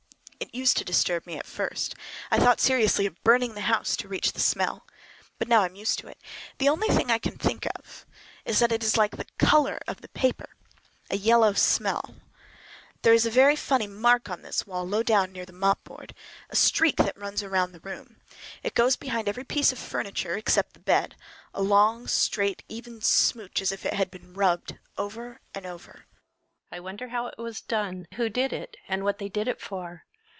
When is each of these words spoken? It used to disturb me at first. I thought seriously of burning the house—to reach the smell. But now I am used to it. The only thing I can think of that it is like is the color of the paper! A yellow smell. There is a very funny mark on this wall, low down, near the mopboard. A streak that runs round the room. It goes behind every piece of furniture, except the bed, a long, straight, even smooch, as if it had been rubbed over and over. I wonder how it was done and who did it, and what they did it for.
It 0.41 0.55
used 0.55 0.75
to 0.77 0.83
disturb 0.83 1.27
me 1.27 1.37
at 1.37 1.45
first. 1.45 1.95
I 2.31 2.39
thought 2.39 2.59
seriously 2.59 3.05
of 3.05 3.23
burning 3.23 3.53
the 3.53 3.61
house—to 3.61 4.07
reach 4.07 4.33
the 4.33 4.41
smell. 4.41 4.85
But 5.37 5.47
now 5.47 5.61
I 5.61 5.65
am 5.67 5.75
used 5.75 5.99
to 5.99 6.07
it. 6.07 6.17
The 6.57 6.67
only 6.67 6.87
thing 6.89 7.09
I 7.09 7.19
can 7.19 7.37
think 7.37 7.65
of 7.77 8.05
that 8.43 8.71
it 8.71 8.83
is 8.83 8.97
like 8.97 9.13
is 9.13 9.19
the 9.19 9.27
color 9.45 9.79
of 9.87 10.01
the 10.01 10.09
paper! 10.09 10.49
A 11.11 11.15
yellow 11.15 11.53
smell. 11.53 12.15
There 13.03 13.13
is 13.13 13.25
a 13.25 13.29
very 13.31 13.55
funny 13.55 13.85
mark 13.87 14.29
on 14.29 14.41
this 14.41 14.65
wall, 14.67 14.85
low 14.85 15.03
down, 15.03 15.31
near 15.31 15.45
the 15.45 15.53
mopboard. 15.53 16.13
A 16.49 16.55
streak 16.55 16.97
that 16.97 17.17
runs 17.17 17.45
round 17.45 17.73
the 17.73 17.79
room. 17.79 18.17
It 18.61 18.73
goes 18.73 18.95
behind 18.97 19.29
every 19.29 19.45
piece 19.45 19.71
of 19.71 19.79
furniture, 19.79 20.35
except 20.35 20.73
the 20.73 20.79
bed, 20.79 21.15
a 21.53 21.61
long, 21.61 22.07
straight, 22.07 22.63
even 22.67 22.99
smooch, 22.99 23.61
as 23.61 23.71
if 23.71 23.85
it 23.85 23.93
had 23.93 24.11
been 24.11 24.33
rubbed 24.33 24.79
over 24.97 25.39
and 25.53 25.65
over. 25.65 26.07
I 26.71 26.79
wonder 26.81 27.09
how 27.09 27.27
it 27.27 27.37
was 27.37 27.61
done 27.61 28.07
and 28.11 28.15
who 28.17 28.27
did 28.27 28.51
it, 28.51 28.75
and 28.89 29.03
what 29.05 29.19
they 29.19 29.29
did 29.29 29.47
it 29.47 29.61
for. 29.61 30.03